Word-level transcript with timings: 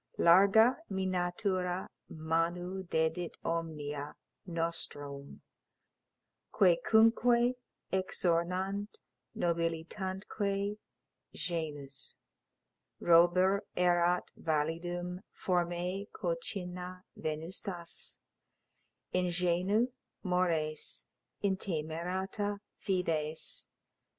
Larga 0.17 0.77
mî 0.89 1.05
natura 1.05 1.87
manu 2.09 2.81
dedit 2.91 3.37
omnia, 3.45 4.15
nostrum 4.47 5.43
Quæcunque 6.51 7.53
exornant 7.93 8.97
nobilitantque 9.37 10.79
genus: 11.35 12.15
Robur 12.99 13.59
erat 13.77 14.31
validum, 14.35 15.21
formæ 15.39 16.09
concinna 16.09 17.03
venustas, 17.15 18.17
Ingenui 19.13 19.89
mores, 20.23 21.05
intemerata 21.43 22.59
fides. 22.79 23.67